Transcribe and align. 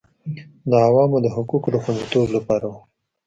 د 0.69 0.71
عوامو 0.85 1.17
د 1.21 1.27
حقوقو 1.35 1.69
د 1.71 1.75
خوندیتوب 1.83 2.27
لپاره 2.37 2.65
وه 2.71 2.79